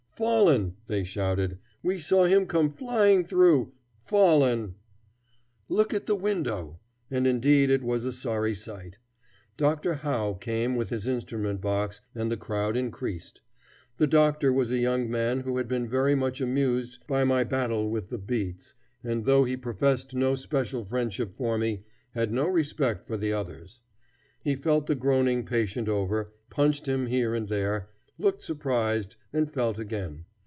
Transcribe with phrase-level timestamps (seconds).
[0.23, 1.57] "Fallen!" they shouted.
[1.81, 3.71] "We saw him come flying through.
[4.05, 4.75] Fallen!
[5.67, 8.99] Look at the window!" And indeed it was a sorry sight.
[9.57, 9.95] Dr.
[9.95, 13.41] Howe came with his instrument box, and the crowd increased.
[13.97, 17.89] The doctor was a young man who had been very much amused by my battle
[17.89, 21.83] with the beats, and, though he professed no special friendship for me,
[22.13, 23.81] had no respect for the others.
[24.43, 27.87] He felt the groaning patient over, punched him here and there,
[28.17, 30.23] looked surprised, and felt again.